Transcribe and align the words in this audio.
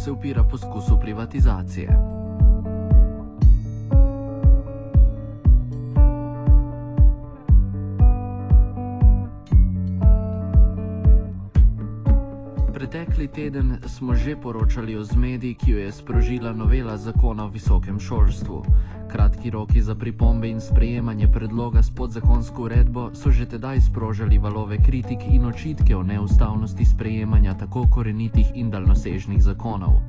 se 0.00 0.10
upira 0.10 0.44
poskusu 0.44 1.00
privatizacije. 1.00 1.88
Pretekli 13.20 13.42
teden 13.42 13.76
smo 13.84 14.16
že 14.16 14.32
poročali 14.32 14.96
o 14.96 15.04
zmedi, 15.04 15.52
ki 15.52 15.70
jo 15.70 15.78
je 15.78 15.92
sprožila 15.92 16.52
novela 16.56 16.96
zakona 16.96 17.44
o 17.44 17.52
visokem 17.52 18.00
šolstvu. 18.00 18.64
Kratki 19.12 19.50
roki 19.50 19.82
za 19.82 19.92
pripombe 19.94 20.48
in 20.48 20.60
sprejemanje 20.60 21.28
predloga 21.28 21.82
s 21.82 21.92
podzakonsko 21.92 22.62
uredbo 22.62 23.10
so 23.12 23.28
že 23.28 23.44
tedaj 23.44 23.80
sprožali 23.80 24.38
valove 24.38 24.80
kritik 24.80 25.20
in 25.28 25.44
očitke 25.44 25.96
o 25.96 26.02
neustavnosti 26.02 26.84
sprejemanja 26.84 27.54
tako 27.60 27.84
korenitih 27.92 28.56
in 28.56 28.70
daljnosežnih 28.70 29.42
zakonov. 29.42 30.00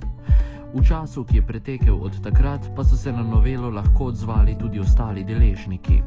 V 0.71 0.79
času, 0.79 1.27
ki 1.27 1.35
je 1.35 1.47
pretekel 1.47 1.99
od 1.99 2.15
takrat, 2.23 2.63
pa 2.75 2.83
so 2.83 2.95
se 2.95 3.11
na 3.11 3.27
novelo 3.27 3.69
lahko 3.69 4.15
odzvali 4.15 4.55
tudi 4.55 4.79
ostali 4.79 5.27
deležniki. 5.27 5.99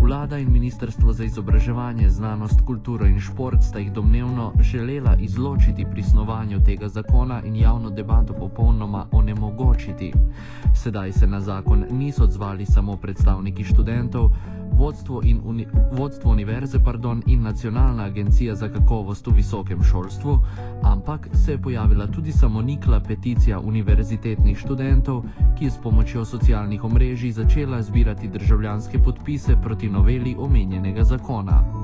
Vlada 0.00 0.38
in 0.38 0.52
Ministrstvo 0.52 1.12
za 1.12 1.24
izobraževanje, 1.24 2.10
znanost, 2.10 2.60
kulturo 2.66 3.06
in 3.06 3.20
šport 3.20 3.62
sta 3.62 3.78
jih 3.78 3.92
domnevno 3.92 4.52
želela 4.60 5.16
izločiti 5.20 5.86
pri 5.90 6.02
snovanju 6.02 6.60
tega 6.64 6.88
zakona 6.88 7.42
in 7.44 7.56
javno 7.56 7.90
debato 7.90 8.32
popolnoma 8.32 9.06
onemogočiti. 9.12 10.12
Sedaj 10.74 11.12
se 11.12 11.26
na 11.26 11.40
zakon 11.40 11.84
niso 11.90 12.24
odzvali 12.24 12.66
samo 12.66 12.96
predstavniki 12.96 13.64
študentov, 13.64 14.30
vodstvo, 14.78 15.22
uni, 15.44 15.66
vodstvo 15.92 16.30
univerze 16.30 16.78
pardon, 16.84 17.22
in 17.26 17.42
nacionalna 17.42 18.04
agencija 18.04 18.54
za 18.54 18.68
kakovost 18.68 19.26
v 19.26 19.30
visokem 19.30 19.82
šolstvu, 19.82 20.38
ampak 20.82 21.28
se 21.34 21.52
je 21.52 21.62
pojavila 21.62 22.06
tudi 22.06 22.32
samonikla 22.32 23.00
peticija 23.00 23.60
univerzitetnih 23.60 24.58
študentov, 24.58 25.22
ki 25.58 25.64
je 25.64 25.70
s 25.70 25.78
pomočjo 25.82 26.24
socialnih 26.24 26.84
omrežij 26.84 27.30
začela 27.32 27.82
zbirati 27.82 28.28
državljanske 28.28 28.98
podpise 28.98 29.56
proti 29.62 29.90
noveli 29.90 30.36
omenjenega 30.38 31.04
zakona. 31.04 31.77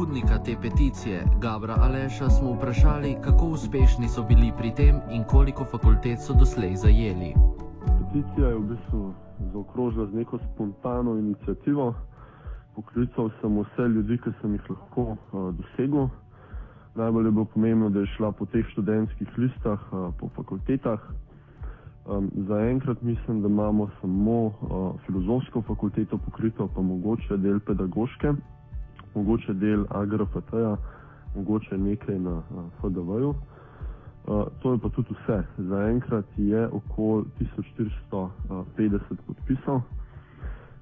Pobudnika 0.00 0.38
te 0.38 0.56
peticije, 0.62 1.24
Gabra 1.40 1.76
Aleša, 1.80 2.28
smo 2.30 2.52
vprašali, 2.52 3.16
kako 3.24 3.46
uspešni 3.46 4.08
so 4.08 4.22
bili 4.28 4.52
pri 4.58 4.70
tem 4.74 4.96
in 5.10 5.24
koliko 5.24 5.64
fakultet 5.64 6.18
so 6.20 6.32
doslej 6.34 6.76
zajeli. 6.76 7.34
Peticija 7.98 8.48
je 8.48 8.54
v 8.54 8.60
bistvu 8.60 9.14
zaokrožila 9.52 10.06
z 10.06 10.12
neko 10.14 10.38
spontano 10.38 11.18
inicijativo. 11.18 11.94
Poklical 12.74 13.28
sem 13.40 13.58
vse 13.60 13.88
ljudi, 13.88 14.18
ki 14.24 14.30
sem 14.40 14.52
jih 14.52 14.70
lahko 14.70 15.02
uh, 15.02 15.18
dosegel. 15.58 16.08
Najbolj 16.94 17.26
je 17.26 17.30
bilo 17.30 17.44
pomembno, 17.44 17.90
da 17.90 18.00
je 18.00 18.12
šla 18.16 18.32
po 18.32 18.46
teh 18.46 18.64
študentskih 18.72 19.28
listah, 19.38 19.80
uh, 19.92 20.14
po 20.20 20.28
fakultetah. 20.36 21.00
Um, 22.06 22.30
Zaenkrat 22.48 23.02
mislim, 23.02 23.42
da 23.42 23.48
imamo 23.48 23.90
samo 24.00 24.40
uh, 24.46 24.52
filozofsko 25.06 25.62
fakulteto 25.62 26.18
pokrito, 26.18 26.68
pa 26.74 26.80
mogoče 26.80 27.36
del 27.36 27.60
pedagoške 27.60 28.32
mogoče 29.14 29.54
del 29.54 29.84
AGRFT-ja, 29.90 30.76
mogoče 31.34 31.78
nekaj 31.78 32.18
na 32.18 32.42
FDV-ju. 32.80 33.34
To 34.62 34.72
je 34.72 34.78
pa 34.78 34.88
tudi 34.88 35.14
vse. 35.14 35.42
Zaenkrat 35.58 36.24
je 36.36 36.68
okoli 36.68 37.24
1450 37.38 39.00
podpisov. 39.26 39.80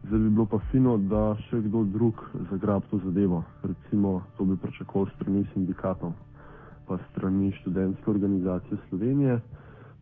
Zdaj 0.04 0.18
bi 0.18 0.30
bilo 0.30 0.46
pa 0.46 0.58
fino, 0.70 0.96
da 0.98 1.36
še 1.48 1.60
kdo 1.60 1.84
drug 1.84 2.20
zagrab 2.50 2.82
to 2.90 3.00
zadevo. 3.04 3.42
Recimo, 3.62 4.22
to 4.36 4.44
bi 4.44 4.56
pričakoval 4.56 5.08
strani 5.16 5.46
sindikatov, 5.52 6.12
pa 6.86 6.98
strani 7.10 7.52
študentske 7.52 8.10
organizacije 8.10 8.78
Slovenije, 8.88 9.40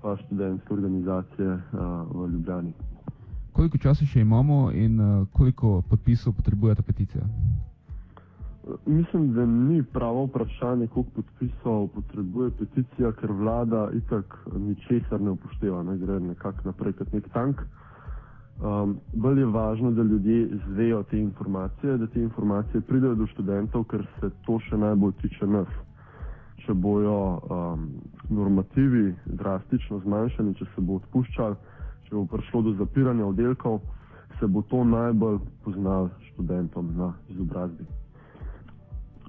pa 0.03 0.17
študentske 0.17 0.75
organizacije 0.75 1.49
uh, 1.49 1.61
v 2.13 2.29
Ljubljani. 2.33 2.73
Koliko 3.53 3.79
časa 3.79 4.05
še 4.05 4.21
imamo 4.21 4.71
in 4.73 5.01
uh, 5.01 5.27
koliko 5.33 5.83
podpisov 5.89 6.37
potrebuje 6.37 6.75
ta 6.75 6.83
peticija? 6.83 7.25
Mislim, 8.87 9.33
da 9.35 9.47
ni 9.47 9.83
pravo 9.83 10.25
vprašanje, 10.25 10.87
koliko 10.87 11.11
podpisov 11.11 11.89
potrebuje 11.89 12.51
peticija, 12.59 13.13
ker 13.13 13.33
vlada 13.33 13.91
itak 13.95 14.39
ničesar 14.59 15.21
ne 15.21 15.31
upošteva, 15.31 15.83
ne 15.83 15.97
gre 15.99 16.21
nekako 16.21 16.65
naprej 16.65 16.93
kot 16.93 17.13
nek 17.13 17.29
tank. 17.33 17.61
Um, 17.61 18.97
bolj 19.13 19.39
je 19.41 19.47
važno, 19.47 19.91
da 19.91 20.03
ljudje 20.03 20.49
zvejo 20.67 21.03
te 21.03 21.19
informacije, 21.19 21.97
da 21.97 22.07
te 22.07 22.23
informacije 22.23 22.81
pridejo 22.81 23.15
do 23.15 23.27
študentov, 23.27 23.85
ker 23.85 24.07
se 24.21 24.31
to 24.47 24.59
še 24.59 24.77
najbolj 24.77 25.13
tiče 25.21 25.47
nas. 25.47 25.69
Če 26.65 26.75
bojo 26.75 27.19
um, 27.37 27.85
normativi 28.31 29.15
drastično 29.27 30.01
zmanjšani, 30.07 30.55
če 30.55 30.67
se 30.75 30.81
bo 30.81 30.97
odpuščal, 31.03 31.55
če 32.09 32.17
bo 32.17 32.25
prišlo 32.35 32.63
do 32.63 32.75
zapiranja 32.81 33.27
oddelkov, 33.27 33.79
se 34.41 34.47
bo 34.47 34.65
to 34.73 34.83
najbolj 34.85 35.39
poznal 35.65 36.11
študentom 36.33 36.91
na 36.97 37.13
izobrazbi 37.29 37.87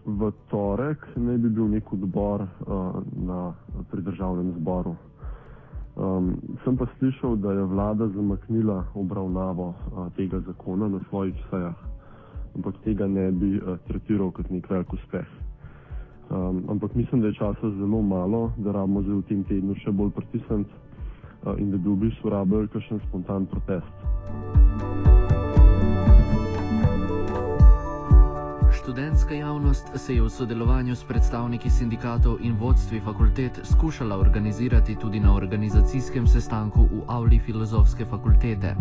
v 0.08 0.32
torek 0.48 1.04
naj 1.20 1.38
bi 1.38 1.50
bil 1.52 1.68
nek 1.68 1.92
odbor 1.94 2.48
uh, 2.48 3.04
na 3.12 3.52
pridržavnem 3.92 4.56
zboru. 4.60 4.96
Um, 5.98 6.38
sem 6.64 6.78
pa 6.78 6.86
slišal, 6.98 7.36
da 7.36 7.52
je 7.52 7.64
vlada 7.64 8.08
zamaknila 8.08 8.86
obravnavo 8.96 9.68
uh, 9.68 10.08
tega 10.16 10.40
zakona 10.40 10.88
na 10.88 11.00
svojih 11.10 11.36
sejah, 11.50 11.76
ampak 12.56 12.76
tega 12.86 13.08
ne 13.08 13.32
bi 13.32 13.58
uh, 13.58 13.76
tretiral 13.88 14.32
kot 14.32 14.50
nek 14.50 14.70
velik 14.70 14.94
uspeh. 14.94 15.28
Um, 16.30 16.64
ampak 16.70 16.96
mislim, 16.96 17.22
da 17.22 17.28
je 17.28 17.34
časa 17.34 17.70
zelo 17.80 18.02
malo, 18.02 18.52
da 18.58 18.72
rabimo 18.72 19.02
zdaj 19.02 19.16
v 19.16 19.28
tem 19.28 19.44
tednu 19.44 19.76
še 19.84 19.92
bolj 19.92 20.12
pritisniti 20.16 20.72
uh, 20.72 21.58
in 21.60 21.72
da 21.72 21.78
bi 21.78 21.90
v 21.90 22.00
bistvu 22.08 22.30
rabili 22.30 22.72
kakšen 22.72 23.04
spontan 23.10 23.46
protest. 23.46 24.87
Študentska 28.88 29.34
javnost 29.36 29.88
se 30.00 30.16
je 30.16 30.22
v 30.22 30.30
sodelovanju 30.30 30.96
s 30.96 31.04
predstavniki 31.04 31.70
sindikatov 31.70 32.38
in 32.40 32.56
vodstvi 32.56 33.02
fakultet 33.04 33.60
skušala 33.64 34.16
organizirati 34.16 34.96
tudi 34.96 35.20
na 35.20 35.36
organizacijskem 35.36 36.28
sestanku 36.28 36.82
v 36.82 37.04
Avli 37.08 37.40
filozofske 37.40 38.06
fakultete. 38.06 38.76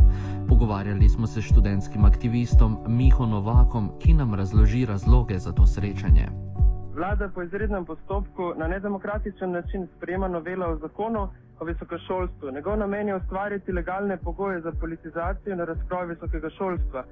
Pogovarjali 0.48 1.08
smo 1.08 1.26
se 1.26 1.42
s 1.42 1.44
študentskim 1.44 2.04
aktivistom 2.04 2.78
Miho 2.86 3.26
Novakom, 3.26 3.90
ki 3.98 4.14
nam 4.14 4.34
razloži 4.34 4.86
razloge 4.86 5.38
za 5.38 5.52
to 5.52 5.66
srečanje. 5.66 6.28
Vlada 6.94 7.28
po 7.34 7.42
izrednem 7.42 7.84
postopku 7.84 8.52
na 8.56 8.68
nedemokratičen 8.68 9.50
način 9.50 9.88
sprejema 9.96 10.28
novela 10.28 10.66
o 10.66 10.76
zakonu 10.76 11.28
o 11.60 11.64
visokošolstvu. 11.64 12.50
Njegov 12.50 12.78
namen 12.78 13.08
je 13.08 13.16
ustvariti 13.16 13.72
legalne 13.72 14.16
pogoje 14.16 14.60
za 14.60 14.72
politizacijo 14.80 15.56
na 15.56 15.64
razkroj 15.64 16.06
visokega 16.06 16.50
šolstva 16.50 17.04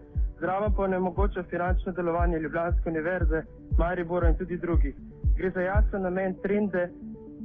zraven 0.44 0.72
pa 0.76 0.86
ne 0.86 0.98
mogoče 0.98 1.42
finančno 1.50 1.92
delovanje 1.92 2.38
Ljubljanske 2.38 2.88
univerze, 2.88 3.42
Maribora 3.78 4.28
in 4.28 4.36
tudi 4.36 4.56
drugih. 4.56 4.94
Gre 5.36 5.50
za 5.50 5.60
jasen 5.60 6.02
namen 6.02 6.34
trende 6.42 6.88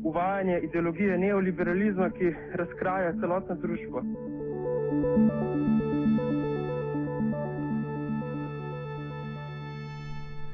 uvajanja 0.04 0.58
ideologije 0.58 1.18
neoliberalizma, 1.18 2.10
ki 2.10 2.36
razkraja 2.54 3.14
celotno 3.22 3.56
družbo. 3.56 4.04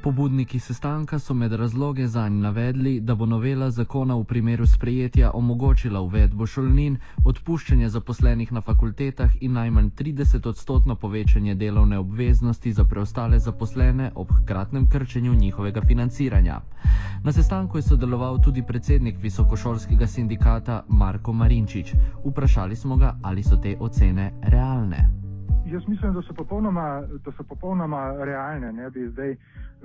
Pobudniki 0.06 0.60
sestanka 0.60 1.20
so 1.20 1.34
med 1.34 1.54
razloge 1.54 2.08
za 2.08 2.30
nj 2.30 2.42
navedli, 2.42 3.00
da 3.00 3.16
bo 3.16 3.26
novela 3.26 3.72
zakona 3.72 4.16
v 4.16 4.24
primeru 4.24 4.68
sprejetja 4.68 5.32
omogočila 5.34 6.02
uvedbo 6.02 6.46
šolnin, 6.46 6.98
odpuščanje 7.24 7.90
zaposlenih 7.90 8.52
na 8.54 8.62
fakultetah 8.62 9.34
in 9.42 9.58
najmanj 9.58 9.90
30 9.98 10.48
odstotno 10.48 10.96
povečanje 10.96 11.56
delovne 11.56 11.98
obveznosti 11.98 12.74
za 12.74 12.84
preostale 12.84 13.40
zaposlene 13.40 14.12
ob 14.16 14.32
hkratnem 14.32 14.90
krčenju 14.90 15.34
njihovega 15.34 15.82
financiranja. 15.88 16.62
Na 17.24 17.32
sestanku 17.32 17.78
je 17.78 17.90
sodeloval 17.90 18.42
tudi 18.42 18.62
predsednik 18.62 19.18
visokošolskega 19.22 20.08
sindikata 20.08 20.84
Marko 20.88 21.34
Marinčič. 21.34 21.94
Vprašali 22.26 22.76
smo 22.76 22.96
ga, 22.96 23.16
ali 23.24 23.44
so 23.44 23.58
te 23.58 23.78
ocene 23.80 24.34
realne. 24.42 25.25
Jaz 25.66 25.88
mislim, 25.88 26.14
da 26.14 26.22
so 26.22 26.34
popolnoma, 26.34 27.04
da 27.26 27.32
so 27.32 27.44
popolnoma 27.44 28.12
realne. 28.26 28.74
Ne 28.74 28.90
bi 28.90 29.08
zdaj 29.10 29.36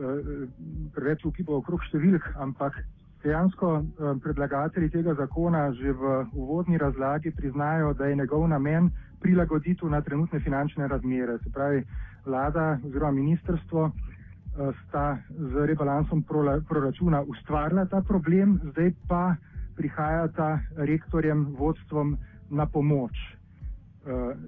Eh, 0.00 0.46
preveč 0.94 1.24
ukipal 1.28 1.58
okrog 1.60 1.82
številk, 1.90 2.24
ampak 2.40 2.78
dejansko 3.20 3.70
eh, 3.80 4.12
predlagatelji 4.24 4.88
tega 4.94 5.12
zakona 5.18 5.66
že 5.76 5.92
v 5.92 6.12
uvodni 6.32 6.78
razlagi 6.80 7.34
priznajo, 7.36 7.92
da 7.98 8.08
je 8.08 8.16
njegov 8.16 8.46
namen 8.48 8.88
prilagoditev 9.20 9.90
na 9.92 10.00
trenutne 10.00 10.40
finančne 10.40 10.88
razmere. 10.88 11.36
Se 11.44 11.52
pravi, 11.52 11.82
vlada 12.24 12.78
oziroma 12.86 13.18
ministrstvo 13.18 13.90
eh, 13.90 14.72
sta 14.86 15.18
z 15.28 15.66
rebalansom 15.68 16.22
proračuna 16.24 17.20
ustvarila 17.28 17.84
ta 17.90 18.00
problem, 18.00 18.56
zdaj 18.72 18.94
pa 19.08 19.34
prihajata 19.76 20.60
rektorjem 20.86 21.44
vodstvom 21.58 22.16
na 22.48 22.64
pomoč. 22.66 23.18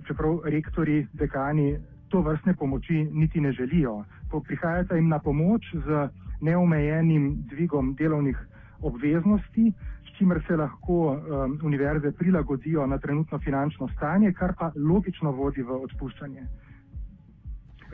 Čeprav 0.07 0.41
rektori, 0.45 1.07
dekani 1.13 1.77
to 2.09 2.21
vrstne 2.21 2.55
pomoči 2.55 3.09
niti 3.13 3.41
ne 3.41 3.53
želijo. 3.53 4.05
Prihajata 4.47 4.97
jim 4.97 5.09
na 5.09 5.19
pomoč 5.19 5.63
z 5.75 6.09
neomejenim 6.41 7.45
dvigom 7.51 7.95
delovnih 7.95 8.39
obveznosti, 8.83 9.73
s 10.07 10.19
čimer 10.19 10.43
se 10.47 10.57
lahko 10.57 11.13
um, 11.13 11.59
univerze 11.63 12.13
prilagodijo 12.13 12.87
na 12.87 12.99
trenutno 12.99 13.39
finančno 13.39 13.89
stanje, 13.89 14.33
kar 14.33 14.55
pa 14.59 14.73
logično 14.77 15.31
vodi 15.31 15.63
v 15.63 15.71
odpuščanje. 15.71 16.43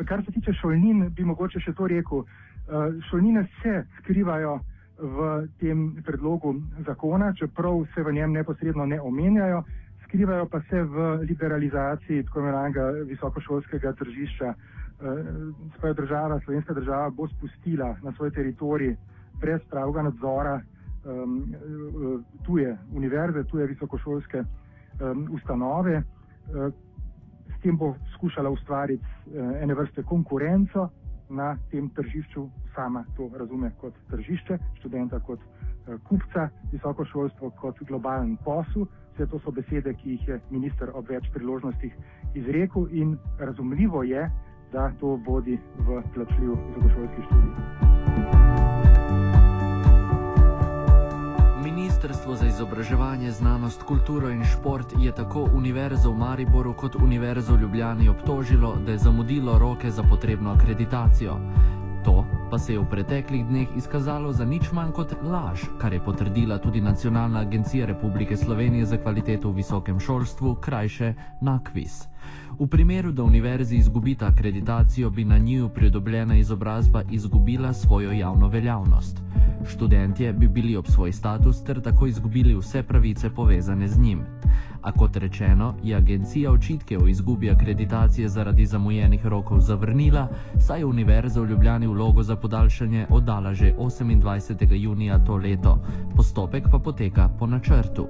Kar 0.05 0.25
se 0.25 0.33
tiče 0.33 0.53
šolnin, 0.53 1.09
bi 1.15 1.25
mogoče 1.25 1.61
še 1.61 1.73
to 1.73 1.87
rekel. 1.87 2.19
Uh, 2.19 2.95
šolnine 3.11 3.47
se 3.63 3.85
skrivajo 3.99 4.61
v 4.99 5.47
tem 5.61 6.03
predlogu 6.07 6.55
zakona, 6.87 7.33
čeprav 7.35 7.85
se 7.95 8.03
v 8.03 8.13
njem 8.13 8.33
neposredno 8.33 8.87
ne 8.87 9.01
omenjajo, 9.01 9.63
skrivajo 10.09 10.47
pa 10.49 10.61
se 10.61 10.83
v 10.83 11.17
liberalizaciji 11.29 12.25
tako 12.25 12.41
imenovanega 12.41 12.91
visokošolskega 13.05 13.93
tržišča. 13.93 14.55
Uh, 14.99 15.55
svoja 15.79 15.95
država, 15.95 16.41
slovenska 16.41 16.75
država, 16.75 17.11
bo 17.11 17.29
spustila 17.29 17.97
na 18.03 18.13
svoj 18.13 18.31
teritorij 18.31 18.97
brez 19.41 19.61
pravega 19.71 20.03
nadzora 20.03 20.61
um, 21.05 21.55
tuje 22.47 22.77
univerze, 22.93 23.45
tuje 23.45 23.67
visokošolske 23.67 24.43
um, 24.43 25.29
ustanove. 25.33 26.03
Uh, 26.03 26.73
s 27.59 27.61
tem 27.63 27.77
bo 27.77 27.95
skušala 28.15 28.51
ustvariti 28.51 29.05
ene 29.63 29.75
vrste 29.75 30.03
konkurenco 30.03 30.89
na 31.31 31.57
tem 31.71 31.91
tržišču, 31.91 32.49
sama 32.75 33.05
to 33.17 33.31
razume 33.35 33.71
kot 33.81 33.95
tržišče, 34.11 34.59
študenta 34.81 35.21
kot 35.21 35.41
uh, 35.41 35.99
kupca, 36.09 36.49
visokošolstvo 36.73 37.51
kot 37.61 37.81
globalen 37.89 38.37
posel. 38.45 38.87
Vse 39.15 39.27
to 39.27 39.41
so 39.43 39.51
besede, 39.51 39.95
ki 39.99 40.15
jih 40.15 40.29
je 40.29 40.41
minister 40.51 40.93
ob 40.95 41.11
več 41.11 41.27
priložnostih 41.35 41.95
izrekel 42.39 42.87
in 42.93 43.17
razumljivo 43.39 44.03
je, 44.07 44.31
da 44.73 44.91
to 45.01 45.19
vodi 45.27 45.59
v 45.79 46.03
plačljiv 46.15 46.55
visokošolski 46.55 47.29
študij. 47.29 47.88
Ministrstvo 51.99 52.35
za 52.35 52.47
izobraževanje, 52.47 53.31
znanost, 53.31 53.83
kulturo 53.83 54.31
in 54.31 54.45
šport 54.45 54.93
je 54.99 55.13
tako 55.13 55.49
Univerzo 55.55 56.11
v 56.11 56.19
Mariboru 56.19 56.75
kot 56.75 56.95
Univerzo 56.95 57.57
v 57.57 57.61
Ljubljani 57.61 58.09
obtožilo, 58.09 58.77
da 58.87 58.93
je 58.93 58.99
zamudilo 58.99 59.59
roke 59.59 59.91
za 59.91 60.03
potrebno 60.03 60.51
akreditacijo. 60.51 61.35
To 62.05 62.25
pa 62.51 62.59
se 62.59 62.73
je 62.73 62.79
v 62.79 62.87
preteklih 62.91 63.47
dneh 63.47 63.69
izkazalo 63.77 64.33
za 64.33 64.45
nič 64.45 64.71
manj 64.73 64.93
kot 64.93 65.17
laž, 65.23 65.67
kar 65.79 65.93
je 65.93 66.05
potrdila 66.05 66.59
tudi 66.59 66.81
Nacionalna 66.81 67.41
agencija 67.41 67.87
Republike 67.87 68.37
Slovenije 68.37 68.87
za 68.87 68.97
kvaliteto 68.97 69.51
v 69.51 69.57
visokem 69.57 70.01
šolstvu, 70.01 70.55
krajše 70.55 71.15
NAKVIS. 71.41 72.07
V 72.59 72.67
primeru, 72.67 73.13
da 73.13 73.23
univerzi 73.23 73.77
izgubita 73.77 74.27
akreditacijo, 74.27 75.11
bi 75.11 75.25
na 75.25 75.39
njiju 75.39 75.69
pridobljena 75.69 76.39
izobrazba 76.39 77.03
izgubila 77.11 77.73
svojo 77.73 78.13
javno 78.13 78.49
veljavnost. 78.49 79.19
Študentje 79.67 80.33
bi 80.33 80.49
bili 80.49 80.77
ob 80.77 80.87
svoj 80.87 81.13
status 81.13 81.65
ter 81.65 81.81
tako 81.81 82.07
izgubili 82.07 82.55
vse 82.55 82.83
pravice 82.83 83.31
povezane 83.31 83.89
z 83.89 83.99
njim. 83.99 84.23
A 84.83 84.93
kot 84.93 85.17
rečeno, 85.17 85.75
je 85.83 85.97
agencija 85.97 86.53
očitke 86.53 86.99
o 86.99 87.07
izgubi 87.07 87.51
akreditacije 87.51 88.29
zaradi 88.29 88.67
zamujenih 88.67 89.27
rokov 89.27 89.61
zavrnila, 89.61 90.29
saj 90.59 90.79
je 90.79 90.87
Univerza 90.87 91.41
v 91.41 91.47
Ljubljani 91.51 91.87
vlogo 91.87 92.23
za 92.23 92.37
podaljšanje 92.37 93.07
oddala 93.11 93.55
že 93.55 93.75
28. 93.79 94.75
junija 94.75 95.25
to 95.25 95.37
leto. 95.37 95.79
Postopek 96.17 96.65
pa 96.71 96.79
poteka 96.79 97.29
po 97.39 97.47
načrtu. 97.47 98.07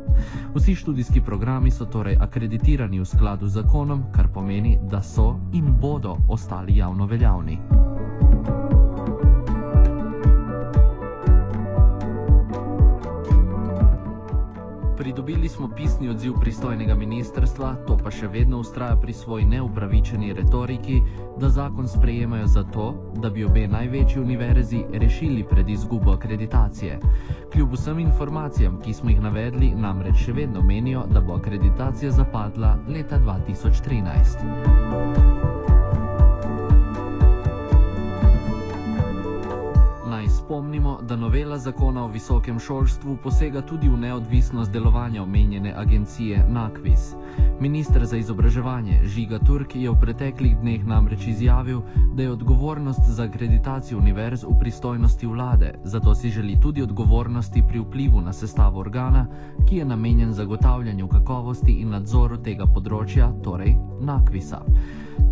Vsi 0.54 0.74
študijski 0.74 1.20
programi 1.20 1.70
so 1.70 1.84
torej 1.84 2.16
akreditirani 2.20 3.00
v 3.00 3.04
skladu 3.04 3.46
z 3.46 3.52
zakonom, 3.52 4.02
kar 4.12 4.28
pomeni, 4.28 4.78
da 4.90 5.02
so 5.02 5.36
in 5.52 5.74
bodo 5.80 6.16
ostali 6.28 6.76
javno 6.76 7.06
veljavni. 7.06 7.58
Pridobili 15.08 15.49
smo 15.49 15.69
pisni 15.76 16.08
odziv 16.08 16.32
pristojnega 16.40 16.94
ministrstva, 16.94 17.75
to 17.87 17.96
pa 17.96 18.10
še 18.12 18.28
vedno 18.28 18.58
ustraja 18.60 18.96
pri 19.00 19.12
svoji 19.16 19.46
neupravičeni 19.49 20.34
retoriki, 20.37 20.99
da 21.40 21.49
zakon 21.49 21.88
sprejemajo 21.88 22.46
zato, 22.46 22.93
da 23.16 23.31
bi 23.31 23.44
obe 23.44 23.64
največji 23.72 24.20
univerzi 24.20 24.84
rešili 24.93 25.49
pred 25.49 25.69
izgubo 25.69 26.12
akreditacije. 26.12 27.00
Kljub 27.52 27.72
vsem 27.72 28.05
informacijam, 28.05 28.81
ki 28.84 28.93
smo 28.93 29.10
jih 29.10 29.25
navedli, 29.25 29.72
namreč 29.72 30.28
še 30.28 30.37
vedno 30.43 30.60
menijo, 30.60 31.08
da 31.08 31.25
bo 31.25 31.40
akreditacija 31.40 32.12
zapadla 32.12 32.76
leta 32.93 33.16
2013. 33.25 35.47
spomnimo, 40.48 40.98
da 41.02 41.16
novela 41.16 41.58
zakona 41.58 42.04
o 42.04 42.08
visokem 42.08 42.58
šolstvu 42.58 43.16
posega 43.22 43.60
tudi 43.62 43.88
v 43.88 43.98
neodvisnost 44.00 44.72
delovanja 44.72 45.22
omenjene 45.22 45.74
agencije 45.76 46.46
NAKVIS. 46.48 47.14
Ministr 47.60 48.04
za 48.04 48.16
izobraževanje 48.16 49.00
Žiga 49.04 49.38
Turk 49.38 49.76
je 49.76 49.90
v 49.90 50.00
preteklih 50.00 50.56
dneh 50.56 50.86
namreč 50.86 51.26
izjavil, 51.26 51.82
da 52.14 52.22
je 52.22 52.32
odgovornost 52.32 53.00
za 53.04 53.24
akreditacijo 53.28 53.98
univerz 53.98 54.44
v 54.44 54.56
pristojnosti 54.60 55.26
vlade, 55.26 55.74
zato 55.84 56.14
si 56.14 56.30
želi 56.30 56.56
tudi 56.60 56.82
odgovornosti 56.82 57.62
pri 57.68 57.80
vplivu 57.80 58.20
na 58.20 58.32
sestavo 58.32 58.80
organa, 58.80 59.26
ki 59.68 59.76
je 59.76 59.84
namenjen 59.84 60.32
zagotavljanju 60.32 61.08
kakovosti 61.08 61.72
in 61.72 61.90
nadzoru 61.90 62.40
tega 62.40 62.66
področja, 62.66 63.28
torej 63.44 63.76
NAKVIS-a. 64.00 64.62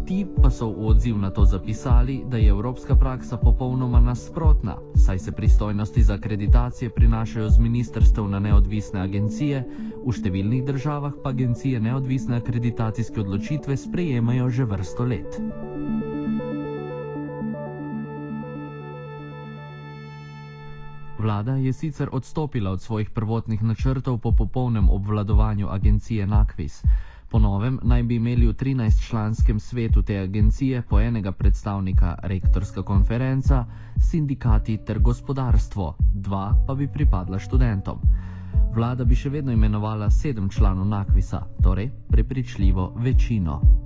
Ti 0.07 0.23
pa 0.23 0.55
so 0.55 0.71
v 0.71 0.87
odziv 0.87 1.19
na 1.19 1.35
to 1.35 1.43
zapisali, 1.43 2.23
da 2.31 2.39
je 2.39 2.49
evropska 2.49 2.95
praksa 2.95 3.37
popolnoma 3.37 4.01
nasprotna, 4.01 4.77
saj 4.95 5.19
se 5.19 5.33
pristojnosti 5.33 6.03
za 6.03 6.15
akreditacije 6.15 6.91
prinašajo 6.91 7.51
z 7.51 7.59
ministrstv 7.59 8.23
na 8.23 8.39
neodvisne 8.39 9.03
agencije, 9.03 9.65
v 10.07 10.13
številnih 10.15 10.63
državah 10.63 11.19
pa 11.25 11.35
agencije 11.35 11.83
neodvisne 11.83 12.39
akreditacijske 12.39 13.21
odločitve 13.21 13.75
sprejemajo 13.77 14.47
že 14.51 14.65
vrsto 14.65 15.05
let. 15.11 15.41
Vlada 21.19 21.59
je 21.59 21.73
sicer 21.73 22.09
odstopila 22.13 22.71
od 22.71 22.79
svojih 22.79 23.11
prvotnih 23.11 23.63
načrtov 23.63 24.23
po 24.23 24.31
popolnem 24.31 24.87
obvladovanju 24.87 25.67
agencije 25.67 26.27
NAKVIS. 26.27 26.83
Po 27.29 27.39
novem 27.39 27.79
naj 27.83 28.03
bi 28.03 28.17
imeli 28.17 28.47
v 28.47 28.55
13-članskem 28.55 29.59
svetu 29.59 30.03
te 30.03 30.19
agencije 30.19 30.83
po 30.83 31.01
enega 31.01 31.33
predstavnika 31.33 32.15
rektorska 32.23 32.83
konferenca, 32.83 33.65
sindikati 34.01 34.79
ter 34.79 34.99
gospodarstvo, 34.99 35.95
dva 36.15 36.55
pa 36.67 36.75
bi 36.75 36.87
pripadla 36.89 37.39
študentom. 37.39 37.99
Vlada 38.73 39.05
bi 39.05 39.15
še 39.15 39.31
vedno 39.31 39.53
imenovala 39.53 40.11
sedem 40.11 40.49
članov 40.49 40.87
Nakvisa, 40.87 41.43
torej 41.63 41.91
prepričljivo 42.09 42.93
večino. 42.97 43.86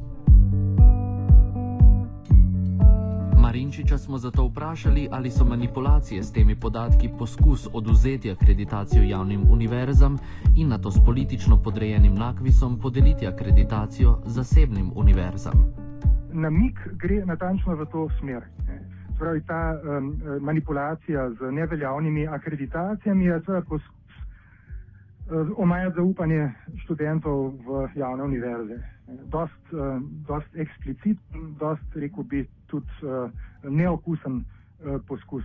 Marinčiča 3.51 3.99
smo 3.99 4.19
zato 4.19 4.47
vprašali, 4.47 5.09
ali 5.13 5.31
so 5.31 5.45
manipulacije 5.45 6.23
s 6.23 6.33
temi 6.33 6.57
podatki 6.61 7.09
poskus 7.19 7.69
oduzeti 7.73 8.31
akreditacijo 8.31 9.03
javnim 9.03 9.41
univerzam 9.51 10.19
in 10.57 10.69
na 10.69 10.79
to 10.79 10.91
s 10.91 10.99
politično 11.07 11.63
podrejenim 11.65 12.15
nakvisom 12.15 12.79
podeliti 12.83 13.27
akreditacijo 13.27 14.19
zasebnim 14.27 14.93
univerzam. 14.95 15.53
Namik 16.33 16.79
gre 16.93 17.27
natančno 17.27 17.75
v 17.75 17.87
to 17.93 18.09
smer. 18.21 18.43
Pravi, 19.19 19.43
ta 19.47 19.75
um, 19.75 20.21
manipulacija 20.41 21.31
z 21.31 21.53
neveljavnimi 21.53 22.29
akreditacijami 22.29 23.25
je 23.25 23.41
poskus 23.69 23.83
uh, 23.83 25.49
omajati 25.57 25.95
zaupanje 25.97 26.53
študentov 26.85 27.49
v 27.67 27.89
javne 27.95 28.23
univerze 28.23 28.79
dost, 29.31 29.73
uh, 29.73 30.01
dost 30.27 30.57
ekspliciten, 30.57 31.55
dost, 31.59 31.95
rekel 31.95 32.25
bi, 32.25 32.45
tudi 32.67 32.91
uh, 33.03 33.31
neokusen 33.63 34.41
uh, 34.41 35.01
poskus. 35.07 35.45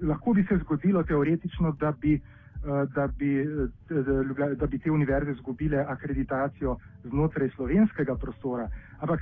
Lahko 0.00 0.32
bi 0.32 0.44
se 0.48 0.56
zgodilo 0.62 1.02
teoretično, 1.02 1.72
da 1.80 1.92
bi, 1.92 2.14
da, 2.94 3.06
bi, 3.18 3.44
da 4.56 4.66
bi 4.66 4.78
te 4.78 4.90
univerze 4.90 5.30
izgubile 5.30 5.84
akreditacijo 5.88 6.76
znotraj 7.04 7.50
slovenskega 7.56 8.16
prostora, 8.16 8.68
ampak 9.00 9.20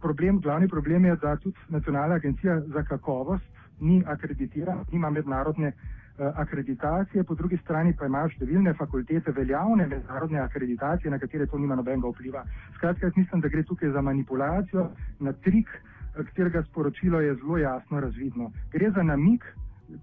problem, 0.00 0.40
glavni 0.40 0.68
problem 0.68 1.04
je, 1.04 1.16
da 1.22 1.36
tudi 1.36 1.58
Nacionalna 1.68 2.14
agencija 2.14 2.60
za 2.60 2.82
kakovost 2.82 3.44
ni 3.80 4.02
akreditirana, 4.06 4.84
nima 4.92 5.10
mednarodne 5.10 5.72
Eh, 5.72 6.05
akreditacije, 6.18 7.24
po 7.24 7.34
drugi 7.34 7.56
strani 7.56 7.92
pa 7.98 8.06
imajo 8.06 8.30
številne 8.32 8.72
fakultete 8.74 9.32
veljavne 9.36 9.86
mednarodne 9.86 10.40
akreditacije, 10.40 11.10
na 11.10 11.18
katere 11.18 11.46
to 11.46 11.58
nima 11.58 11.76
nobenega 11.76 12.08
vpliva. 12.08 12.44
Skratka, 12.76 13.06
jaz 13.06 13.16
mislim, 13.16 13.40
da 13.40 13.48
gre 13.48 13.62
tukaj 13.62 13.92
za 13.92 14.00
manipulacijo, 14.00 14.88
na 15.20 15.32
trik, 15.32 15.68
eh, 15.68 16.24
katerega 16.24 16.62
sporočilo 16.70 17.20
je 17.20 17.34
zelo 17.34 17.58
jasno 17.58 18.00
razvidno. 18.00 18.50
Gre 18.72 18.90
za 18.90 19.02
namik, 19.02 19.44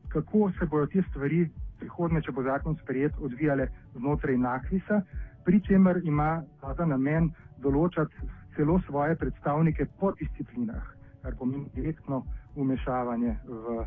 kako 0.10 0.52
se 0.60 0.66
bodo 0.66 0.86
te 0.88 1.02
stvari 1.10 1.50
prihodne, 1.80 2.22
če 2.22 2.32
bo 2.32 2.44
zakon 2.44 2.78
sprejet, 2.84 3.14
odvijale 3.20 3.68
znotraj 3.96 4.38
nakvisa, 4.38 5.02
pri 5.46 5.60
čemer 5.62 6.00
ima 6.04 6.44
ta 6.62 6.86
namen 6.86 7.32
določati 7.58 8.30
celo 8.56 8.80
svoje 8.86 9.16
predstavnike 9.16 9.86
po 10.00 10.14
disciplinah, 10.20 10.84
kar 11.24 11.36
pomeni 11.36 11.68
direktno 11.76 12.24
umešavanje 12.56 13.36
v, 13.48 13.86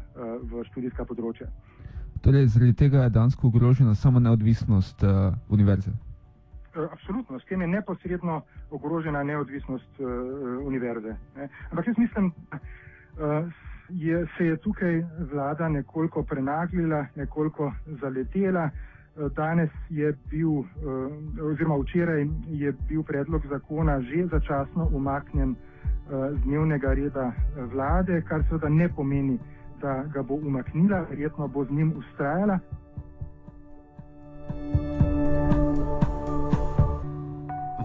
v 0.50 0.64
študijska 0.70 1.04
področja. 1.04 1.46
Torej, 2.26 2.46
zaradi 2.46 2.72
tega 2.74 3.02
je 3.02 3.10
dansko 3.10 3.46
ogrožena 3.46 3.94
samo 3.94 4.18
neodvisnost 4.18 5.02
uh, 5.02 5.34
univerze. 5.48 5.90
Absolutno, 6.92 7.38
s 7.40 7.44
tem 7.44 7.60
je 7.60 7.66
neposredno 7.66 8.40
ogrožena 8.70 9.22
neodvisnost 9.22 10.00
uh, 10.00 10.08
univerze. 10.66 11.14
Ne. 11.36 11.48
Ampak 11.70 11.86
jaz 11.86 11.98
mislim, 11.98 12.32
da 12.50 12.58
uh, 12.58 13.52
je, 13.88 14.26
se 14.38 14.46
je 14.46 14.56
tukaj 14.56 15.04
vlada 15.32 15.68
nekoliko 15.68 16.22
prenaglila, 16.22 17.06
nekoliko 17.14 17.72
zaletela. 17.86 18.70
Danes 19.36 19.70
je 19.88 20.12
bil, 20.30 20.50
oziroma 21.42 21.76
včeraj 21.80 22.26
je 22.46 22.72
bil 22.88 23.02
predlog 23.02 23.46
zakona 23.48 24.00
že 24.00 24.26
začasno 24.26 24.88
umaknjen 24.92 25.54
z 26.10 26.40
dnevnega 26.44 26.92
reda 26.94 27.32
vlade, 27.72 28.20
kar 28.28 28.44
seveda 28.48 28.68
ne 28.68 28.88
pomeni, 28.88 29.38
da 29.80 30.04
ga 30.12 30.22
bo 30.22 30.34
umaknila, 30.34 31.04
verjetno 31.10 31.48
bo 31.48 31.64
z 31.64 31.70
njim 31.70 31.92
ustrajala. 31.96 32.58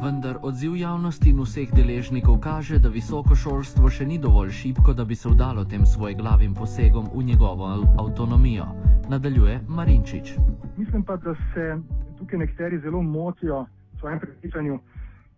Vendar 0.04 0.38
odziv 0.42 0.76
javnosti 0.76 1.30
in 1.30 1.40
vseh 1.46 1.70
deležnikov 1.70 2.40
kaže, 2.42 2.80
da 2.82 2.90
visoko 2.90 3.36
šolstvo 3.36 3.90
še 3.90 4.06
ni 4.06 4.18
dovolj 4.18 4.50
šipko, 4.50 4.94
da 4.94 5.06
bi 5.06 5.16
se 5.16 5.30
vdalo 5.30 5.66
tem 5.66 5.86
svoj 5.86 6.16
glavim 6.18 6.56
posegom 6.58 7.06
v 7.14 7.24
njegovo 7.24 7.68
avtonomijo. 8.02 8.66
Nadaljuje 9.10 9.60
Marinčič. 9.68 10.34
Mislim 10.78 11.04
pa, 11.04 11.18
da 11.18 11.36
se 11.54 11.78
tukaj 12.18 12.40
nekateri 12.40 12.80
zelo 12.80 13.02
motijo 13.02 13.62
v 13.94 14.00
svojem 14.00 14.20
prepričanju, 14.20 14.80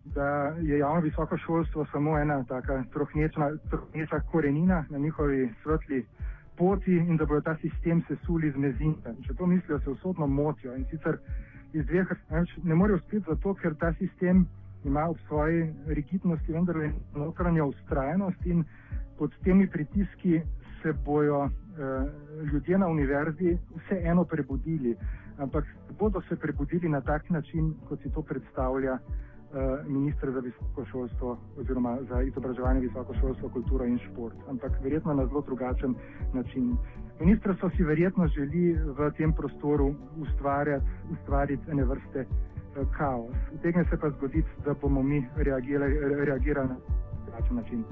da 0.04 0.26
je 0.64 0.78
javno 0.78 1.00
visoko 1.00 1.36
šolstvo 1.38 1.86
samo 1.92 2.18
ena 2.18 2.44
taka 2.44 2.84
trohneča 2.92 4.20
korenina 4.32 4.84
na 4.90 4.98
njihovi 4.98 5.50
svetli 5.62 6.06
poti 6.56 6.96
in 6.96 7.16
da 7.16 7.26
bodo 7.26 7.40
ta 7.40 7.56
sistem 7.60 8.02
sesuli 8.08 8.50
z 8.50 8.56
mezinca. 8.56 9.14
Če 9.26 9.34
to 9.34 9.46
mislijo, 9.46 9.80
se 9.80 9.90
usodno 9.90 10.26
motijo 10.26 10.76
in 10.76 10.84
sicer 10.90 11.18
iz 11.72 11.86
dveh 11.86 12.08
razlogov 12.08 12.68
ne 12.68 12.74
morejo 12.74 12.96
uspeti 12.96 13.24
zato, 13.28 13.54
ker 13.54 13.74
ta 13.74 13.92
sistem 13.98 14.46
ima 14.84 15.08
v 15.08 15.16
svoji 15.26 15.72
rigidnosti 15.86 16.52
vendarle 16.52 16.92
notranjo 17.14 17.66
ustrajnost 17.66 18.46
in 18.46 18.64
pod 19.18 19.32
temi 19.44 19.66
pritiski 19.66 20.40
se 20.82 20.92
bojo 21.04 21.44
eh, 21.44 21.50
ljudje 22.52 22.78
na 22.78 22.86
univerzi 22.86 23.58
vseeno 23.76 24.24
prebudili, 24.24 24.96
ampak 25.38 25.64
bodo 25.98 26.20
se 26.28 26.36
prebudili 26.36 26.88
na 26.88 27.00
tak 27.00 27.30
način, 27.30 27.74
kot 27.88 28.02
si 28.02 28.12
to 28.12 28.22
predstavlja 28.22 28.98
ministr 29.86 30.30
za 30.30 30.40
visoko 30.40 30.84
šolstvo 30.84 31.38
oziroma 31.58 31.98
za 32.08 32.22
izobraževanje, 32.22 32.80
visoko 32.80 33.14
šolstvo, 33.20 33.48
kulturo 33.48 33.84
in 33.84 33.98
šport, 33.98 34.36
ampak 34.48 34.72
verjetno 34.82 35.14
na 35.14 35.26
zelo 35.26 35.40
drugačen 35.40 35.94
način. 36.32 36.76
Ministrstvo 37.20 37.70
si 37.70 37.82
verjetno 37.82 38.26
želi 38.26 38.72
v 38.98 39.10
tem 39.16 39.32
prostoru 39.32 39.94
ustvarjati, 40.18 40.86
ustvariti 41.12 41.70
ene 41.70 41.84
vrste 41.84 42.18
eh, 42.18 42.84
kaos. 42.98 43.36
Utegne 43.54 43.84
se 43.90 43.96
pa 44.00 44.10
zgoditi, 44.10 44.48
da 44.64 44.74
bomo 44.74 45.02
mi 45.02 45.26
reagirali, 45.36 46.24
reagirali 46.24 46.68
na 46.68 46.76
drugačen 47.26 47.56
način. 47.56 47.84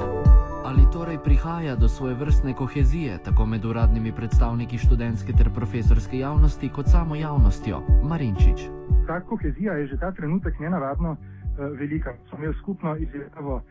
Ali 0.00 0.13
torej 1.14 1.24
prihaja 1.24 1.76
do 1.76 1.88
svoje 1.88 2.14
vrstne 2.14 2.54
kohezije, 2.54 3.18
tako 3.22 3.46
med 3.46 3.64
uradnimi 3.64 4.12
predstavniki 4.12 4.78
študentske 4.78 5.32
ter 5.32 5.46
profesorske 5.54 6.18
javnosti, 6.18 6.68
kot 6.68 6.86
samo 6.90 7.14
javnostjo? 7.14 7.78
Marinčič. 8.02 8.66
Ta 9.06 9.20
kohezija 9.20 9.72
je 9.72 9.86
že 9.86 9.96
ta 9.96 10.10
trenutek 10.12 10.58
nenavadno 10.58 11.10
uh, 11.10 11.18
velika. 11.78 12.14
Smo 12.28 12.38
imeli 12.38 12.54
skupno 12.58 12.96
izjavo 12.96 13.54
uh, 13.54 13.62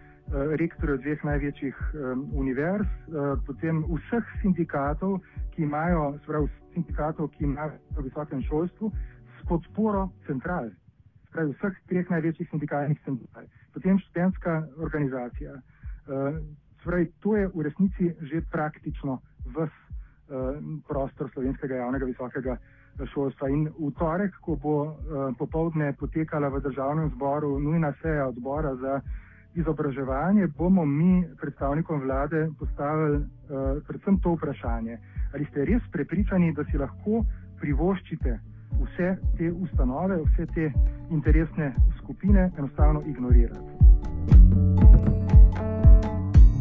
rektorjev 0.55 0.97
dveh 0.97 1.23
največjih 1.23 1.75
um, 1.75 2.29
univerz, 2.33 2.88
uh, 2.88 3.35
potem 3.45 3.83
vseh 3.91 4.23
sindikatov, 4.41 5.19
ki 5.51 5.67
imajo, 5.67 6.15
sprav, 6.23 6.47
sindikatov, 6.73 7.27
ki 7.35 7.43
imajo 7.43 7.75
v 7.97 8.07
visokem 8.07 8.39
šolstvu, 8.47 8.91
s 9.35 9.47
podporo 9.47 10.09
central, 10.27 10.71
sprav, 11.27 11.51
vseh 11.59 11.75
treh 11.91 12.07
največjih 12.09 12.47
sindikalnih 12.55 13.00
central, 13.03 13.43
potem 13.73 14.00
študentska 14.00 14.63
organizacija. 14.79 15.59
Uh, 16.07 16.39
Torej, 16.83 17.11
to 17.23 17.35
je 17.35 17.47
v 17.47 17.61
resnici 17.63 18.11
že 18.21 18.43
praktično 18.51 19.19
vs 19.55 19.71
uh, 19.71 20.59
prostor 20.87 21.31
slovenskega 21.31 21.75
javnega 21.75 22.05
visokega 22.05 22.57
eh, 22.59 23.05
šolstva. 23.13 23.49
In 23.49 23.67
v 23.71 23.91
torek, 23.95 24.35
ko 24.43 24.55
bo 24.55 24.75
uh, 24.83 24.93
popovdne 25.39 25.93
potekala 25.95 26.51
v 26.51 26.59
državnem 26.59 27.09
zboru 27.15 27.59
nujna 27.59 27.93
seja 28.01 28.27
odbora 28.27 28.75
za 28.75 29.01
izobraževanje, 29.55 30.47
bomo 30.57 30.85
mi 30.85 31.23
predstavnikom 31.39 32.01
vlade 32.01 32.49
postavili 32.59 33.21
predvsem 33.85 34.17
to 34.17 34.33
vprašanje. 34.33 34.97
Ali 35.33 35.45
ste 35.45 35.65
res 35.65 35.81
prepričani, 35.93 36.53
da 36.57 36.65
si 36.65 36.77
lahko 36.77 37.21
privoščite 37.61 38.39
vse 38.81 39.15
te 39.37 39.51
ustanove, 39.51 40.17
vse 40.25 40.45
te 40.55 40.71
interesne 41.09 41.75
skupine 42.01 42.51
enostavno 42.57 43.03
ignorirati? 43.05 44.73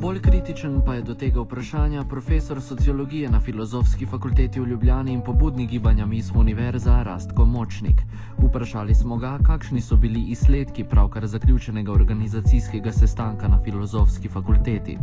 Bolj 0.02 0.20
kritičen 0.20 0.80
pa 0.86 0.94
je 0.94 1.02
do 1.02 1.14
tega 1.14 1.40
vprašanja 1.40 2.02
profesor 2.10 2.60
sociologije 2.60 3.28
na 3.30 3.40
Filozofski 3.40 4.06
fakulteti 4.06 4.60
v 4.60 4.66
Ljubljani 4.66 5.12
in 5.12 5.20
pobudnik 5.26 5.70
gibanja 5.70 6.06
Mismo 6.06 6.40
Univerza 6.40 7.02
Rastko 7.02 7.44
Močnik. 7.44 8.00
Vprašali 8.38 8.94
smo 8.94 9.16
ga, 9.16 9.38
kakšni 9.46 9.80
so 9.80 9.96
bili 9.96 10.20
izsledki 10.28 10.84
pravkar 10.84 11.26
zaključenega 11.26 11.92
organizacijskega 11.92 12.92
sestanka 12.92 13.48
na 13.48 13.58
Filozofski 13.64 14.28
fakulteti. 14.28 14.98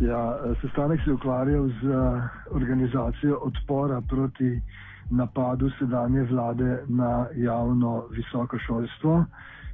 Ja, 0.00 0.38
sestanek 0.60 1.00
se 1.04 1.10
je 1.10 1.14
ukvarjal 1.14 1.68
z 1.68 1.84
eh, 1.84 2.22
organizacijo 2.50 3.38
odpora 3.42 4.00
proti 4.00 4.60
napadu 5.10 5.70
sedanje 5.78 6.22
vlade 6.22 6.84
na 6.86 7.26
javno 7.36 8.04
visoko 8.10 8.58
šolstvo 8.58 9.24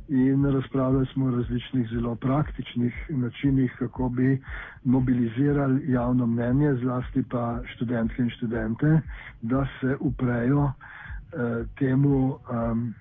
in 0.08 0.44
razpravljali 0.44 1.06
smo 1.06 1.26
o 1.26 1.30
različnih 1.30 1.88
zelo 1.88 2.14
praktičnih 2.14 2.94
načinih, 3.08 3.72
kako 3.78 4.08
bi 4.08 4.42
mobilizirali 4.84 5.92
javno 5.92 6.26
mnenje, 6.26 6.74
zlasti 6.74 7.22
pa 7.30 7.60
študentke 7.74 8.22
in 8.22 8.30
študente, 8.30 9.00
da 9.42 9.66
se 9.80 9.96
uprejo 10.00 10.72
eh, 10.72 11.64
temu, 11.78 12.26
um, 12.28 12.94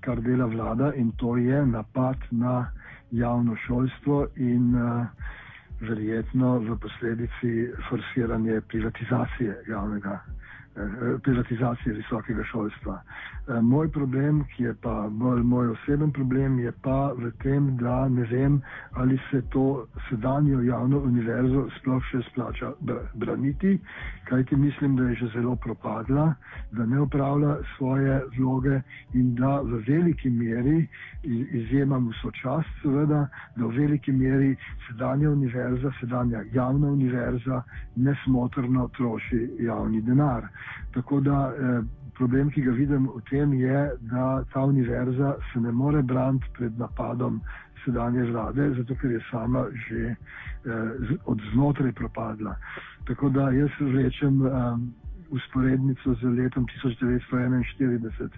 kar 0.00 0.20
dela 0.20 0.46
vlada 0.46 0.92
in 0.94 1.12
to 1.12 1.36
je 1.36 1.66
napad 1.66 2.16
na 2.30 2.70
javno 3.10 3.56
šolstvo 3.56 4.26
in 4.36 4.74
uh, 4.74 5.06
verjetno 5.80 6.58
v 6.58 6.76
posledici 6.78 7.52
forsiranje 7.88 8.60
privatizacije 8.60 9.56
javnega 9.68 10.20
Eh, 10.20 10.41
privatizacije 11.22 11.94
visokega 11.94 12.44
šolstva. 12.44 13.02
Eh, 13.48 13.60
moj 13.60 13.88
problem, 13.90 14.44
ki 14.44 14.62
je 14.62 14.74
pa 14.74 15.08
bolj 15.10 15.42
moj 15.42 15.68
oseben 15.68 16.12
problem, 16.12 16.58
je 16.58 16.72
pa 16.82 17.12
v 17.12 17.30
tem, 17.42 17.76
da 17.76 18.08
ne 18.08 18.22
vem, 18.30 18.60
ali 18.92 19.18
se 19.30 19.42
to 19.50 19.86
sedanjo 20.08 20.60
javno 20.62 20.98
univerzo 20.98 21.66
sploh 21.78 22.04
še 22.10 22.22
splača 22.30 22.72
braniti, 23.14 23.80
kajti 24.28 24.56
mislim, 24.56 24.96
da 24.96 25.08
je 25.08 25.14
že 25.14 25.30
zelo 25.34 25.56
propadla, 25.56 26.34
da 26.70 26.86
ne 26.86 27.00
upravlja 27.00 27.56
svoje 27.76 28.20
vloge 28.38 28.80
in 29.14 29.34
da 29.34 29.60
v 29.60 29.82
veliki 29.88 30.30
meri, 30.30 30.86
izjemam 31.62 32.08
vso 32.08 32.30
čast 32.30 32.68
seveda, 32.82 33.26
da 33.56 33.66
v 33.66 33.74
veliki 33.76 34.12
meri 34.12 34.56
sedanja 34.86 35.30
univerza, 35.30 35.90
sedanja 36.00 36.44
javna 36.52 36.86
univerza 36.86 37.62
nesmotrno 37.96 38.88
troši 38.96 39.50
javni 39.58 40.02
denar. 40.02 40.46
Tako 40.92 41.20
da 41.20 41.52
eh, 41.52 41.82
problem, 42.14 42.50
ki 42.50 42.62
ga 42.62 42.72
vidim 42.76 43.08
v 43.08 43.20
tem, 43.30 43.52
je, 43.56 43.90
da 44.12 44.44
ta 44.52 44.64
univerza 44.64 45.36
se 45.52 45.60
ne 45.60 45.72
more 45.72 46.02
braniti 46.02 46.46
pred 46.58 46.78
napadom 46.78 47.40
sedanje 47.84 48.24
vlade, 48.30 48.70
zato 48.76 48.94
ker 49.00 49.10
je 49.10 49.20
sama 49.30 49.66
že 49.88 50.02
eh, 50.12 51.16
od 51.24 51.40
znotraj 51.52 51.92
propadla. 51.92 52.56
Tako 53.08 53.28
da 53.28 53.50
jaz 53.50 53.70
rečem 53.94 54.42
um, 54.42 54.92
usporednico 55.30 56.14
z 56.14 56.22
letom 56.22 56.66
1941. 56.84 58.28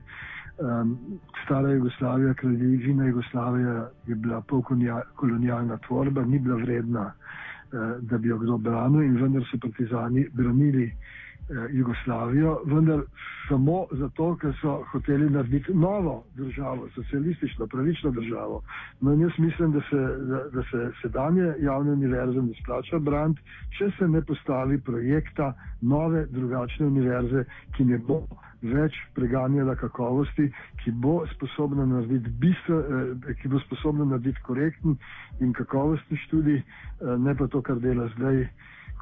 Um, 0.55 0.99
stara 1.45 1.73
Jugoslavija, 1.73 2.35
kraljevina 2.35 3.07
Jugoslavija 3.07 3.89
je 4.07 4.15
bila 4.15 4.41
polkolonialna 4.41 5.77
tvorba, 5.87 6.25
ni 6.25 6.39
bila 6.39 6.57
vredna, 6.57 7.13
uh, 7.13 8.01
da 8.01 8.19
bi 8.19 8.29
jo 8.29 8.39
kdo 8.39 8.57
branil 8.59 9.03
in 9.03 9.21
vendar 9.21 9.45
so 9.51 9.59
partizani 9.59 10.29
branili 10.33 10.87
Eh, 10.89 11.24
Jugoslavijo, 11.73 12.61
vendar 12.65 13.03
samo 13.49 13.87
zato, 14.01 14.31
ker 14.41 14.55
so 14.61 14.79
hoteli 14.93 15.29
narediti 15.31 15.75
novo 15.75 16.25
državo, 16.37 16.89
socialistično, 16.95 17.67
pravično 17.67 18.11
državo. 18.11 18.63
No, 19.01 19.13
in 19.13 19.21
jaz 19.21 19.39
mislim, 19.39 19.73
da 19.73 19.81
se, 19.91 20.01
da, 20.31 20.41
da 20.55 20.63
se 20.71 20.91
sedanje 21.03 21.53
javne 21.61 21.93
univerze 21.93 22.43
ne 22.43 22.55
splača 22.63 22.99
brant, 22.99 23.39
če 23.79 23.91
se 23.99 24.09
ne 24.09 24.23
postavi 24.23 24.81
projekta 24.81 25.53
nove, 25.81 26.27
drugačne 26.31 26.87
univerze, 26.87 27.45
ki 27.77 27.85
ne 27.85 27.99
bo 27.99 28.23
več 28.63 28.97
preganjala 29.15 29.75
kakovosti, 29.77 30.49
ki 30.81 30.93
bo 31.05 31.19
sposobna 31.35 31.85
narediti 31.87 32.31
bistvo, 32.41 32.81
eh, 32.81 33.35
ki 33.43 33.49
bo 33.49 33.61
sposobna 33.67 34.05
narediti 34.05 34.41
korektni 34.43 34.97
in 35.41 35.53
kakovostni 35.53 36.17
študij, 36.27 36.57
eh, 36.57 37.17
ne 37.19 37.35
pa 37.37 37.47
to, 37.47 37.63
kar 37.63 37.81
dela 37.81 38.09
zdaj 38.17 38.49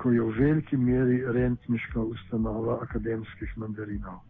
ko 0.00 0.10
je 0.10 0.20
v 0.20 0.34
veliki 0.38 0.76
meri 0.76 1.22
rentniška 1.26 2.00
ustanova 2.00 2.78
akademskih 2.82 3.56
mandarinov. 3.56 4.20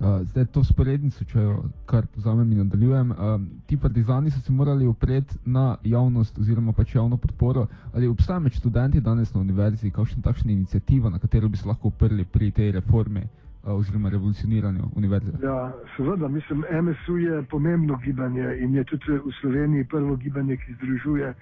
Uh, 0.00 0.22
zdaj 0.24 0.46
to 0.48 0.62
sporednico, 0.64 1.24
če 1.28 1.42
jo 1.42 1.54
kar 1.86 2.06
povzamem 2.08 2.52
in 2.54 2.62
nadaljujem. 2.62 3.10
Uh, 3.10 3.34
ti 3.68 3.76
partizani 3.76 4.30
so 4.32 4.40
se 4.40 4.52
morali 4.52 4.86
upreti 4.88 5.36
na 5.44 5.76
javnost 5.84 6.38
oziroma 6.40 6.72
pač 6.72 6.94
javno 6.94 7.18
podporo. 7.20 7.66
Ali 7.92 8.08
obstaja 8.08 8.40
med 8.40 8.56
študenti 8.56 9.00
danes 9.04 9.34
na 9.34 9.40
univerzi 9.40 9.90
kakšna 9.90 10.22
takšna 10.24 10.52
inicijativa, 10.52 11.10
na 11.10 11.18
katero 11.18 11.48
bi 11.48 11.60
se 11.60 11.68
lahko 11.68 11.92
uprli 11.92 12.24
pri 12.24 12.50
tej 12.50 12.72
reformi? 12.78 13.26
Oziroma 13.62 14.08
revolucioniranju 14.08 14.82
univerze? 14.96 15.32
Ja, 15.42 15.72
seveda, 15.96 16.28
mislim, 16.28 16.64
MSU 16.82 17.18
je 17.18 17.42
pomembno 17.42 17.96
gibanje 18.04 18.56
in 18.60 18.74
je 18.74 18.84
tudi 18.84 19.12
v 19.12 19.32
Sloveniji 19.40 19.84
prvo 19.84 20.16
gibanje, 20.16 20.56
ki 20.56 20.74
združuje 20.74 21.28
uh, 21.28 21.36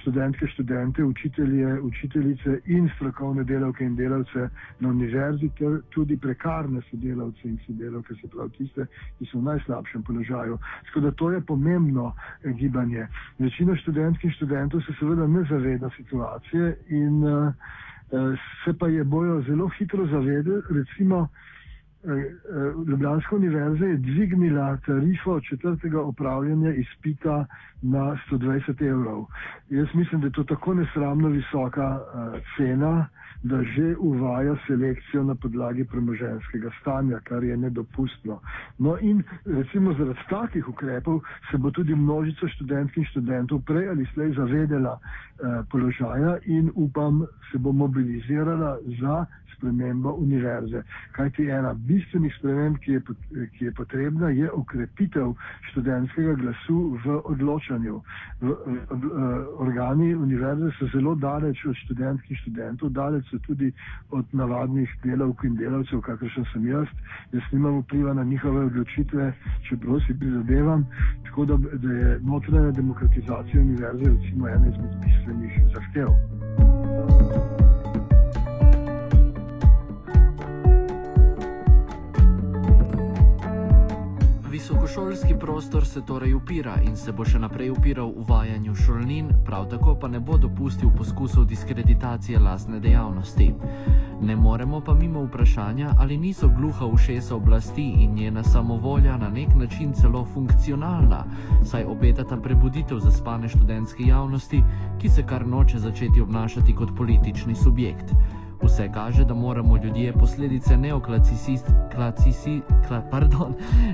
študentke, 0.00 0.46
študente, 0.46 1.04
učitelje, 1.04 1.80
učiteljice 1.80 2.60
in 2.66 2.90
strokovne 2.96 3.44
delavke 3.44 3.84
in 3.84 3.96
delavce 3.96 4.48
na 4.80 4.88
univerzi, 4.88 5.50
ter 5.58 5.80
tudi 5.90 6.16
prekarne 6.16 6.80
sodelavce 6.90 7.48
in 7.48 7.58
sodelavke, 7.66 8.14
se 8.14 8.28
pravi 8.28 8.50
tiste, 8.50 8.86
ki 9.18 9.26
so 9.26 9.38
v 9.38 9.42
najslabšem 9.42 10.02
položaju. 10.02 10.58
Tako 10.86 11.00
da 11.00 11.10
to 11.10 11.30
je 11.30 11.40
pomembno 11.40 12.12
eh, 12.44 12.52
gibanje. 12.52 13.08
Večina 13.38 13.76
študentk 13.76 14.24
in 14.24 14.30
študentov 14.30 14.80
se 14.80 14.94
seveda 15.00 15.26
ne 15.26 15.42
zaveda 15.50 15.90
situacije 15.96 16.76
in 16.88 17.24
uh, 17.24 17.52
Eh, 17.52 17.52
se 18.64 18.72
pa 18.78 18.88
je 18.88 19.04
bojo 19.04 19.42
zelo 19.42 19.68
hitro 19.68 20.06
zavedali, 20.06 20.62
recimo 20.70 21.28
eh, 22.04 22.10
eh, 22.10 22.32
Ljubljanska 22.88 23.36
univerza 23.36 23.84
je 23.84 23.96
dvignila 23.96 24.76
tarifo 24.86 25.40
četrtega 25.40 26.02
upravljanja 26.02 26.74
izpita 26.74 27.46
na 27.82 28.18
120 28.30 28.88
evrov. 28.88 29.24
Jaz 29.70 29.86
mislim, 29.94 30.20
da 30.20 30.26
je 30.26 30.32
to 30.32 30.44
tako 30.44 30.74
nesramno 30.74 31.28
visoka 31.28 32.00
cena, 32.56 33.08
da 33.42 33.62
že 33.62 33.96
uvaja 33.98 34.56
selekcijo 34.66 35.22
na 35.22 35.34
podlagi 35.34 35.84
premoženskega 35.84 36.70
stanja, 36.80 37.20
kar 37.24 37.44
je 37.44 37.56
nedopustno. 37.56 38.40
No 38.78 38.98
in 39.00 39.22
recimo 39.44 39.94
zaradi 39.94 40.20
takih 40.30 40.68
ukrepov 40.68 41.20
se 41.50 41.58
bo 41.58 41.70
tudi 41.70 41.94
množica 41.94 42.48
študentk 42.48 42.96
in 42.96 43.04
študentov 43.04 43.60
prej 43.66 43.88
ali 43.88 44.06
slej 44.14 44.32
zavedela 44.32 44.98
eh, 44.98 45.62
položaja 45.70 46.38
in 46.44 46.70
upam 46.74 47.26
se 47.52 47.58
bo 47.58 47.72
mobilizirala 47.72 48.78
za 49.00 49.26
spremembo 49.56 50.12
univerze. 50.12 50.82
Kajti 51.12 51.48
ena 51.50 51.74
bistvenih 51.74 52.34
sprememb, 52.38 52.78
ki 52.84 52.92
je, 52.92 53.00
ki 53.58 53.64
je 53.64 53.72
potrebna, 53.72 54.28
je 54.28 54.50
okrepitev 54.52 55.34
študentskega 55.70 56.34
glasu 56.34 56.78
v 57.04 57.20
odločanju. 57.24 58.00
V, 58.40 58.46
v, 58.66 58.76
v, 58.90 59.28
organi 59.64 60.14
univerze 60.14 60.70
so 60.78 60.88
zelo 60.92 61.14
daleč 61.14 61.64
od 61.66 61.76
študentskih 61.84 62.38
študentov, 62.44 62.92
daleč 62.92 63.25
so 63.30 63.38
tudi 63.46 63.72
od 64.10 64.24
navadnih 64.32 64.96
delavk 65.04 65.44
in 65.44 65.56
delavcev, 65.56 66.00
kakršen 66.00 66.44
sem 66.52 66.66
jaz. 66.66 66.88
Jaz 67.32 67.42
nimam 67.52 67.78
vpliva 67.80 68.14
na 68.14 68.24
njihove 68.24 68.64
odločitve, 68.66 69.32
čeprav 69.68 70.00
si 70.06 70.18
prizadevam. 70.18 70.86
Tako 71.24 71.44
da, 71.44 71.56
da 71.56 71.92
je 71.92 72.18
notranja 72.22 72.70
demokratizacija 72.70 73.60
univerze 73.60 74.04
recimo 74.04 74.48
ena 74.48 74.66
izmed 74.68 74.92
bistvenih 75.04 75.52
zahtev. 75.74 76.08
thank 76.58 77.60
you 77.60 77.75
Visokošolski 84.66 85.34
prostor 85.40 85.86
se 85.86 86.00
torej 86.06 86.34
upira 86.34 86.74
in 86.82 86.96
se 86.96 87.12
bo 87.12 87.22
še 87.24 87.38
naprej 87.38 87.68
upiral 87.70 88.08
uvajanju 88.18 88.72
šolnin, 88.74 89.28
prav 89.46 89.68
tako 89.70 89.92
pa 89.94 90.08
ne 90.10 90.18
bo 90.20 90.34
dopustil 90.42 90.90
poskusov 90.90 91.44
diskreditacije 91.46 92.40
lastne 92.42 92.80
dejavnosti. 92.82 93.46
Ne 94.26 94.36
moremo 94.36 94.80
pa 94.80 94.94
mimo 94.94 95.22
vprašanja, 95.22 95.92
ali 96.02 96.16
niso 96.18 96.48
gluha 96.48 96.86
ušesa 96.86 97.36
oblasti 97.36 97.84
in 98.02 98.16
njena 98.18 98.42
samovolja 98.42 99.14
na 99.16 99.28
nek 99.30 99.54
način 99.54 99.92
celo 99.92 100.24
funkcionalna, 100.34 101.22
saj 101.62 101.84
obetata 101.84 102.36
prebuditev 102.36 102.98
zaspane 102.98 103.48
študentske 103.48 104.08
javnosti, 104.10 104.64
ki 104.98 105.08
se 105.08 105.22
kar 105.22 105.46
noče 105.46 105.78
začeti 105.78 106.20
obnašati 106.20 106.74
kot 106.74 106.90
politični 106.96 107.54
subjekt. 107.54 108.10
Vse 108.62 108.92
kaže, 108.92 109.24
da 109.24 109.34
moramo 109.34 109.76
ljudje 109.76 110.12
posledice 110.12 110.76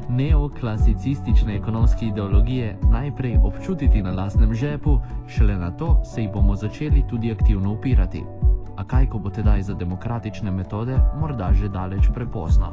neoklasicistične 0.09 1.57
ekonomske 1.61 2.07
ideologije 2.07 2.79
najprej 2.91 3.39
občutiti 3.45 4.03
na 4.03 4.11
lastnem 4.11 4.55
žepu, 4.55 5.01
šele 5.29 5.57
na 5.57 5.71
to 5.71 6.01
se 6.05 6.23
jih 6.23 6.33
bomo 6.33 6.57
začeli 6.57 7.05
tudi 7.11 7.33
aktivno 7.33 7.73
upirati. 7.73 8.25
A 8.77 8.85
kaj, 8.85 9.07
ko 9.07 9.19
bo 9.19 9.31
tedaj 9.31 9.63
za 9.63 9.75
demokratične 9.75 10.51
metode 10.51 10.99
morda 11.21 11.53
že 11.53 11.69
daleč 11.69 12.09
prepozno? 12.15 12.73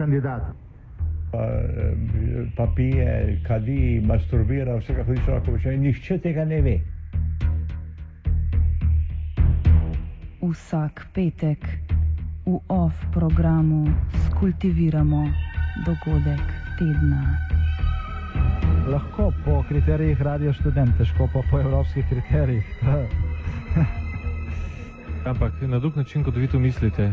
kandidat. 0.00 0.42
Pa, 1.32 1.44
pa 2.56 2.66
pije, 2.76 3.40
kadi, 3.46 4.00
masturbira, 4.06 4.76
vse 4.80 4.94
kako 4.94 5.14
ti 5.14 5.20
lahko 5.28 5.56
reče, 5.56 5.76
nihče 5.76 6.18
tega 6.18 6.44
ne 6.44 6.60
ve. 6.60 6.78
Vsak 10.40 11.06
petek 11.14 11.66
v 12.46 12.58
OF 12.68 13.04
programu 13.12 13.86
skultiviramo 14.26 15.28
dogodek 15.86 16.42
tedna. 16.78 17.36
Lahko 18.88 19.32
po 19.44 19.62
kriterijih 19.68 20.22
radio 20.22 20.52
študent, 20.52 20.96
težko 20.98 21.28
pa 21.32 21.42
po 21.50 21.60
evropskih 21.60 22.04
kriterijih. 22.08 22.64
Ampak 25.30 25.52
na 25.62 25.78
drug 25.78 25.96
način, 25.96 26.24
kot 26.24 26.36
vi 26.36 26.48
to 26.48 26.58
mislite, 26.58 27.12